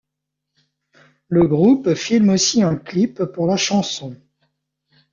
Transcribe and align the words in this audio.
Le 1.27 1.45
groupe 1.45 1.93
filme 1.93 2.29
aussi 2.29 2.63
un 2.63 2.75
clip 2.75 3.23
pour 3.25 3.45
la 3.45 3.55
chanson'. 3.55 4.17